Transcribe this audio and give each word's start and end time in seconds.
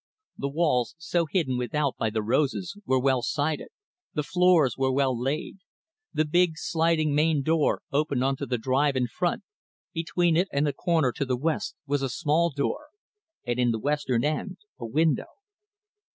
The 0.35 0.49
walls, 0.49 0.95
so 0.97 1.27
hidden 1.29 1.59
without 1.59 1.95
by 1.95 2.09
the 2.09 2.23
roses, 2.23 2.75
were 2.87 2.97
well 2.99 3.21
sided; 3.21 3.67
the 4.15 4.23
floors 4.23 4.75
were 4.75 4.91
well 4.91 5.15
laid. 5.15 5.59
The 6.11 6.25
big, 6.25 6.57
sliding, 6.57 7.13
main 7.13 7.43
door 7.43 7.83
opened 7.91 8.23
on 8.23 8.35
the 8.39 8.57
drive 8.57 8.95
in 8.95 9.05
front; 9.05 9.43
between 9.93 10.35
it 10.35 10.47
and 10.51 10.65
the 10.65 10.73
corner, 10.73 11.11
to 11.11 11.23
the 11.25 11.37
west, 11.37 11.75
was 11.85 12.01
a 12.01 12.09
small 12.09 12.49
door; 12.49 12.87
and 13.45 13.59
in 13.59 13.69
the 13.69 13.77
western 13.79 14.23
end, 14.23 14.57
a 14.79 14.87
window. 14.87 15.27